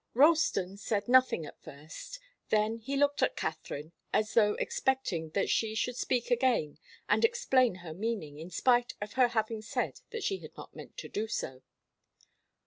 Ralston 0.15 0.77
said 0.77 1.07
nothing 1.07 1.45
at 1.45 1.61
first. 1.61 2.19
Then 2.49 2.79
he 2.79 2.97
looked 2.97 3.21
at 3.21 3.35
Katharine 3.35 3.91
as 4.11 4.33
though 4.33 4.53
expecting 4.55 5.29
that 5.35 5.47
she 5.47 5.75
should 5.75 5.95
speak 5.95 6.31
again 6.31 6.79
and 7.07 7.23
explain 7.23 7.75
her 7.85 7.93
meaning, 7.93 8.39
in 8.39 8.49
spite 8.49 8.95
of 8.99 9.13
her 9.13 9.27
having 9.27 9.61
said 9.61 10.01
that 10.09 10.23
she 10.23 10.39
had 10.39 10.57
not 10.57 10.75
meant 10.75 10.97
to 10.97 11.07
do 11.07 11.27
so. 11.27 11.61